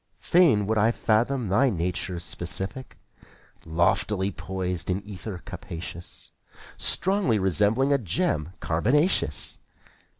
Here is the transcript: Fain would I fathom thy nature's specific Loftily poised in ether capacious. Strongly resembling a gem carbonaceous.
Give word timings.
Fain 0.17 0.65
would 0.65 0.79
I 0.79 0.89
fathom 0.89 1.45
thy 1.49 1.69
nature's 1.69 2.23
specific 2.23 2.97
Loftily 3.67 4.31
poised 4.31 4.89
in 4.89 5.03
ether 5.07 5.43
capacious. 5.45 6.31
Strongly 6.75 7.37
resembling 7.37 7.93
a 7.93 7.99
gem 7.99 8.53
carbonaceous. 8.61 9.59